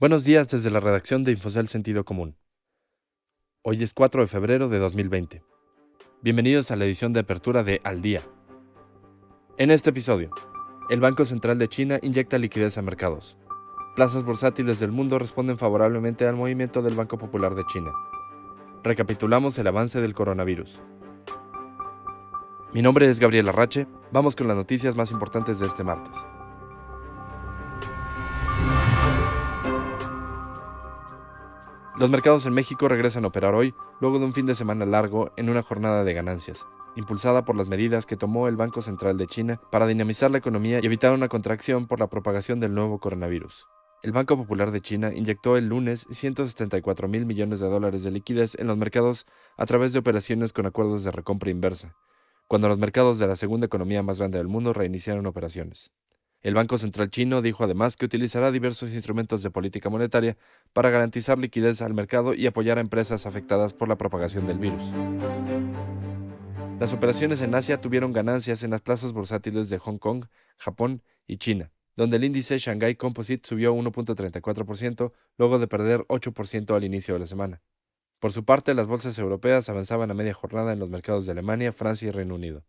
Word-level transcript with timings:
Buenos 0.00 0.24
días 0.24 0.48
desde 0.48 0.70
la 0.70 0.80
redacción 0.80 1.24
de 1.24 1.32
Infocel 1.32 1.68
Sentido 1.68 2.06
Común. 2.06 2.34
Hoy 3.60 3.82
es 3.82 3.92
4 3.92 4.22
de 4.22 4.26
febrero 4.28 4.70
de 4.70 4.78
2020. 4.78 5.44
Bienvenidos 6.22 6.70
a 6.70 6.76
la 6.76 6.86
edición 6.86 7.12
de 7.12 7.20
apertura 7.20 7.64
de 7.64 7.82
Al 7.84 8.00
Día. 8.00 8.22
En 9.58 9.70
este 9.70 9.90
episodio, 9.90 10.30
el 10.88 11.00
Banco 11.00 11.26
Central 11.26 11.58
de 11.58 11.68
China 11.68 11.98
inyecta 12.00 12.38
liquidez 12.38 12.78
a 12.78 12.82
mercados. 12.82 13.36
Plazas 13.94 14.24
bursátiles 14.24 14.80
del 14.80 14.90
mundo 14.90 15.18
responden 15.18 15.58
favorablemente 15.58 16.26
al 16.26 16.36
movimiento 16.36 16.80
del 16.80 16.94
Banco 16.94 17.18
Popular 17.18 17.54
de 17.54 17.66
China. 17.66 17.92
Recapitulamos 18.82 19.58
el 19.58 19.66
avance 19.66 20.00
del 20.00 20.14
coronavirus. 20.14 20.80
Mi 22.72 22.80
nombre 22.80 23.06
es 23.06 23.20
Gabriel 23.20 23.50
Arrache. 23.50 23.86
Vamos 24.12 24.34
con 24.34 24.48
las 24.48 24.56
noticias 24.56 24.96
más 24.96 25.10
importantes 25.10 25.58
de 25.60 25.66
este 25.66 25.84
martes. 25.84 26.16
Los 32.00 32.08
mercados 32.08 32.46
en 32.46 32.54
México 32.54 32.88
regresan 32.88 33.24
a 33.24 33.28
operar 33.28 33.54
hoy, 33.54 33.74
luego 34.00 34.18
de 34.18 34.24
un 34.24 34.32
fin 34.32 34.46
de 34.46 34.54
semana 34.54 34.86
largo 34.86 35.32
en 35.36 35.50
una 35.50 35.62
jornada 35.62 36.02
de 36.02 36.14
ganancias, 36.14 36.64
impulsada 36.96 37.44
por 37.44 37.56
las 37.56 37.68
medidas 37.68 38.06
que 38.06 38.16
tomó 38.16 38.48
el 38.48 38.56
Banco 38.56 38.80
Central 38.80 39.18
de 39.18 39.26
China 39.26 39.60
para 39.70 39.86
dinamizar 39.86 40.30
la 40.30 40.38
economía 40.38 40.80
y 40.82 40.86
evitar 40.86 41.12
una 41.12 41.28
contracción 41.28 41.86
por 41.86 42.00
la 42.00 42.06
propagación 42.06 42.58
del 42.58 42.72
nuevo 42.72 43.00
coronavirus. 43.00 43.66
El 44.02 44.12
Banco 44.12 44.38
Popular 44.38 44.70
de 44.70 44.80
China 44.80 45.12
inyectó 45.12 45.58
el 45.58 45.68
lunes 45.68 46.06
174 46.10 47.06
mil 47.06 47.26
millones 47.26 47.60
de 47.60 47.68
dólares 47.68 48.02
de 48.02 48.12
liquidez 48.12 48.58
en 48.58 48.68
los 48.68 48.78
mercados 48.78 49.26
a 49.58 49.66
través 49.66 49.92
de 49.92 49.98
operaciones 49.98 50.54
con 50.54 50.64
acuerdos 50.64 51.04
de 51.04 51.10
recompra 51.10 51.50
inversa, 51.50 51.96
cuando 52.48 52.68
los 52.68 52.78
mercados 52.78 53.18
de 53.18 53.26
la 53.26 53.36
segunda 53.36 53.66
economía 53.66 54.02
más 54.02 54.20
grande 54.20 54.38
del 54.38 54.48
mundo 54.48 54.72
reiniciaron 54.72 55.26
operaciones. 55.26 55.92
El 56.42 56.54
Banco 56.54 56.78
Central 56.78 57.10
chino 57.10 57.42
dijo 57.42 57.64
además 57.64 57.98
que 57.98 58.06
utilizará 58.06 58.50
diversos 58.50 58.94
instrumentos 58.94 59.42
de 59.42 59.50
política 59.50 59.90
monetaria 59.90 60.38
para 60.72 60.88
garantizar 60.88 61.38
liquidez 61.38 61.82
al 61.82 61.92
mercado 61.92 62.32
y 62.32 62.46
apoyar 62.46 62.78
a 62.78 62.80
empresas 62.80 63.26
afectadas 63.26 63.74
por 63.74 63.88
la 63.88 63.98
propagación 63.98 64.46
del 64.46 64.58
virus. 64.58 64.82
Las 66.78 66.94
operaciones 66.94 67.42
en 67.42 67.54
Asia 67.54 67.78
tuvieron 67.78 68.14
ganancias 68.14 68.62
en 68.62 68.70
las 68.70 68.80
plazas 68.80 69.12
bursátiles 69.12 69.68
de 69.68 69.76
Hong 69.76 69.98
Kong, 69.98 70.24
Japón 70.56 71.02
y 71.26 71.36
China, 71.36 71.72
donde 71.94 72.16
el 72.16 72.24
índice 72.24 72.56
Shanghai 72.56 72.94
Composite 72.94 73.46
subió 73.46 73.74
1.34% 73.74 75.12
luego 75.36 75.58
de 75.58 75.68
perder 75.68 76.06
8% 76.08 76.74
al 76.74 76.84
inicio 76.84 77.12
de 77.12 77.20
la 77.20 77.26
semana. 77.26 77.60
Por 78.18 78.32
su 78.32 78.46
parte, 78.46 78.72
las 78.72 78.86
bolsas 78.86 79.18
europeas 79.18 79.68
avanzaban 79.68 80.10
a 80.10 80.14
media 80.14 80.32
jornada 80.32 80.72
en 80.72 80.78
los 80.78 80.88
mercados 80.88 81.26
de 81.26 81.32
Alemania, 81.32 81.72
Francia 81.72 82.08
y 82.08 82.12
Reino 82.12 82.34
Unido. 82.34 82.64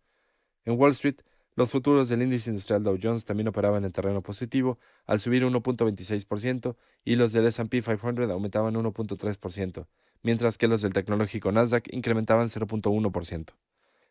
En 0.66 0.78
Wall 0.78 0.92
Street, 0.92 1.22
los 1.56 1.70
futuros 1.70 2.10
del 2.10 2.22
índice 2.22 2.50
industrial 2.50 2.84
Dow 2.84 2.98
Jones 3.02 3.26
también 3.26 3.48
operaban 3.48 3.84
en 3.84 3.92
terreno 3.92 4.22
positivo, 4.22 4.80
al 5.06 5.20
subir 5.20 5.44
1.26%, 5.44 6.76
y 7.04 7.16
los 7.16 7.34
del 7.34 7.46
S&P 7.48 7.82
500 7.82 8.30
aumentaban 8.30 8.76
1.3%, 8.76 9.88
mientras 10.24 10.58
que 10.58 10.68
los 10.68 10.82
del 10.82 10.94
tecnológico 10.94 11.52
Nasdaq 11.52 11.94
incrementaban 11.94 12.48
0.1%. 12.48 13.54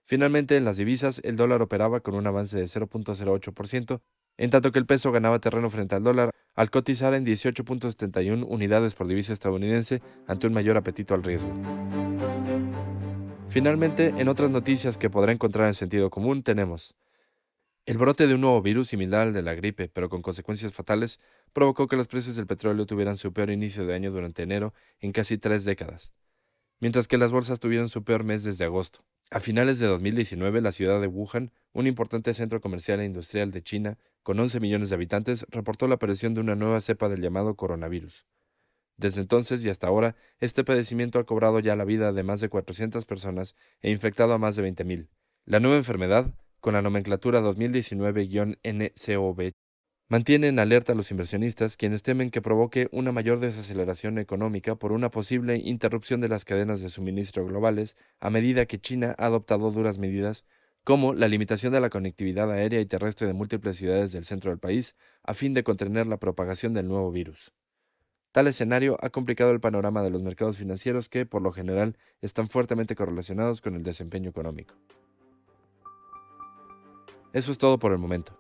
Finalmente, 0.05 0.57
en 0.57 0.65
las 0.65 0.77
divisas, 0.77 1.21
el 1.25 1.37
dólar 1.37 1.63
operaba 1.63 2.01
con 2.01 2.15
un 2.15 2.27
avance 2.27 2.59
de 2.59 2.65
0.08%, 2.65 4.01
en 4.39 4.51
tanto 4.51 4.73
que 4.73 4.79
el 4.79 4.87
peso 4.87 5.13
ganaba 5.13 5.39
terreno 5.39 5.71
frente 5.71 5.95
al 5.95 6.03
dólar 6.03 6.31
al 6.55 6.71
cotizar 6.71 7.15
en 7.15 7.25
18.71 7.25 8.45
unidades 8.49 8.95
por 8.95 9.07
divisa 9.07 9.33
estadounidense 9.33 10.03
ante 10.27 10.47
un 10.47 10.53
mayor 10.53 10.77
apetito 10.77 11.15
al 11.15 11.23
riesgo. 11.23 11.53
Finalmente, 13.49 14.15
en 14.17 14.29
otras 14.29 14.51
noticias 14.51 14.99
que 14.99 15.11
podrá 15.11 15.33
encontrar 15.33 15.69
en 15.69 15.75
sentido 15.75 16.11
común 16.11 16.43
tenemos 16.43 16.95
el 17.87 17.99
brote 17.99 18.27
de 18.27 18.35
un 18.35 18.43
nuevo 18.43 18.63
virus 18.63 18.89
similar 18.89 19.29
al 19.29 19.33
de 19.33 19.43
la 19.43 19.55
gripe, 19.55 19.89
pero 19.89 20.09
con 20.09 20.23
consecuencias 20.23 20.73
fatales, 20.73 21.19
provocó 21.53 21.89
que 21.89 21.97
los 21.97 22.09
precios 22.09 22.37
del 22.37 22.47
petróleo 22.47 22.87
tuvieran 22.87 23.17
su 23.17 23.33
peor 23.33 23.51
inicio 23.51 23.87
de 23.87 23.95
año 23.95 24.11
durante 24.11 24.43
enero 24.43 24.75
en 25.01 25.13
casi 25.13 25.39
tres 25.39 25.65
décadas, 25.65 26.13
mientras 26.79 27.09
que 27.09 27.19
las 27.19 27.33
bolsas 27.33 27.61
tuvieron 27.61 27.89
su 27.89 28.05
peor 28.05 28.25
mes 28.25 28.45
desde 28.45 28.65
agosto. 28.65 29.05
A 29.33 29.41
finales 29.41 29.79
de 29.79 29.87
2019, 29.87 30.61
la 30.61 30.73
ciudad 30.73 31.01
de 31.01 31.07
Wuhan, 31.07 31.53
un 31.73 31.87
importante 31.87 32.35
centro 32.35 32.61
comercial 32.61 33.01
e 33.01 33.05
industrial 33.05 33.53
de 33.53 33.63
China, 33.63 33.99
con 34.23 34.39
11 34.39 34.61
millones 34.61 34.91
de 34.91 34.97
habitantes, 34.97 35.47
reportó 35.51 35.87
la 35.89 35.95
aparición 35.95 36.35
de 36.35 36.41
una 36.41 36.57
nueva 36.57 36.81
cepa 36.81 37.09
del 37.09 37.23
llamado 37.23 37.55
coronavirus. 37.55 38.27
Desde 38.97 39.21
entonces 39.23 39.65
y 39.65 39.71
hasta 39.71 39.87
ahora, 39.87 40.15
este 40.41 40.63
padecimiento 40.63 41.19
ha 41.19 41.25
cobrado 41.25 41.59
ya 41.61 41.75
la 41.75 41.85
vida 41.85 42.13
de 42.13 42.23
más 42.23 42.41
de 42.41 42.51
400 42.51 43.07
personas 43.07 43.55
e 43.81 43.91
infectado 43.91 44.35
a 44.35 44.39
más 44.39 44.57
de 44.57 44.71
20.000. 44.71 45.09
La 45.47 45.59
nueva 45.59 45.79
enfermedad, 45.79 46.35
con 46.61 46.75
la 46.75 46.83
nomenclatura 46.83 47.41
2019-NCOV, 47.41 49.53
mantiene 50.09 50.49
en 50.49 50.59
alerta 50.59 50.93
a 50.93 50.97
los 50.97 51.11
inversionistas 51.11 51.77
quienes 51.77 52.03
temen 52.03 52.31
que 52.31 52.43
provoque 52.43 52.89
una 52.93 53.13
mayor 53.13 53.41
desaceleración 53.41 54.19
económica 54.19 54.75
por 54.75 54.93
una 54.93 55.11
posible 55.11 55.57
interrupción 55.57 56.21
de 56.21 56.29
las 56.29 56.45
cadenas 56.45 56.81
de 56.81 56.89
suministro 56.89 57.47
globales 57.47 57.97
a 58.19 58.31
medida 58.31 58.67
que 58.67 58.81
China 58.81 59.15
ha 59.19 59.27
adoptado 59.27 59.71
duras 59.71 59.99
medidas 59.99 60.45
como 60.85 61.15
la 61.15 61.29
limitación 61.29 61.73
de 61.73 61.81
la 61.81 61.91
conectividad 61.91 62.51
aérea 62.51 62.81
y 62.81 62.87
terrestre 62.87 63.27
de 63.27 63.35
múltiples 63.35 63.77
ciudades 63.77 64.13
del 64.13 64.25
centro 64.25 64.51
del 64.51 64.59
país 64.59 64.97
a 65.23 65.35
fin 65.35 65.55
de 65.55 65.63
contener 65.63 66.07
la 66.07 66.19
propagación 66.19 66.75
del 66.75 66.89
nuevo 66.89 67.13
virus. 67.13 67.53
Tal 68.33 68.47
escenario 68.47 68.97
ha 69.01 69.11
complicado 69.11 69.51
el 69.51 69.61
panorama 69.61 70.03
de 70.03 70.11
los 70.11 70.23
mercados 70.23 70.57
financieros 70.57 71.09
que, 71.09 71.27
por 71.27 71.43
lo 71.43 71.53
general, 71.53 71.97
están 72.21 72.49
fuertemente 72.49 72.95
correlacionados 72.95 73.61
con 73.61 73.75
el 73.75 73.83
desempeño 73.83 74.31
económico. 74.31 74.75
Eso 77.33 77.53
es 77.53 77.59
todo 77.59 77.79
por 77.79 77.93
el 77.93 77.99
momento. 77.99 78.33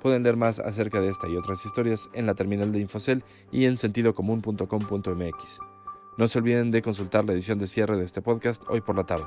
Pueden 0.00 0.22
leer 0.22 0.36
más 0.36 0.58
acerca 0.58 1.00
de 1.00 1.08
esta 1.08 1.28
y 1.28 1.36
otras 1.36 1.64
historias 1.66 2.08
en 2.14 2.26
la 2.26 2.34
terminal 2.34 2.72
de 2.72 2.80
Infocel 2.80 3.24
y 3.50 3.66
en 3.66 3.78
sentidocomún.com.mx. 3.78 5.58
No 6.16 6.28
se 6.28 6.38
olviden 6.38 6.70
de 6.70 6.82
consultar 6.82 7.24
la 7.24 7.32
edición 7.32 7.58
de 7.58 7.66
cierre 7.66 7.96
de 7.96 8.04
este 8.04 8.22
podcast 8.22 8.62
hoy 8.68 8.80
por 8.80 8.96
la 8.96 9.04
tarde. 9.04 9.26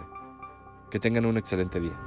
Que 0.89 0.99
tengan 0.99 1.25
un 1.25 1.37
excelente 1.37 1.79
día. 1.79 1.99